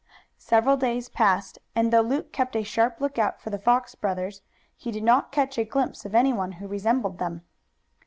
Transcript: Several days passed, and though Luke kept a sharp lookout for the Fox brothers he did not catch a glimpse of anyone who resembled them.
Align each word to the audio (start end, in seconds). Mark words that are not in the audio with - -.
Several 0.39 0.77
days 0.77 1.09
passed, 1.09 1.59
and 1.75 1.93
though 1.93 2.01
Luke 2.01 2.31
kept 2.33 2.55
a 2.55 2.63
sharp 2.63 2.99
lookout 2.99 3.39
for 3.39 3.51
the 3.51 3.59
Fox 3.59 3.93
brothers 3.93 4.41
he 4.75 4.89
did 4.89 5.03
not 5.03 5.31
catch 5.31 5.59
a 5.59 5.63
glimpse 5.63 6.05
of 6.05 6.15
anyone 6.15 6.53
who 6.53 6.67
resembled 6.67 7.19
them. 7.19 7.43